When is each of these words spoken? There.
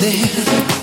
There. 0.00 0.79